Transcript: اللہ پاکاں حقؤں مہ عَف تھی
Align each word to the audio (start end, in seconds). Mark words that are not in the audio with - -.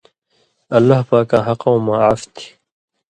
اللہ 0.77 0.99
پاکاں 1.09 1.43
حقؤں 1.47 1.77
مہ 1.85 1.95
عَف 2.05 2.21
تھی 2.33 2.45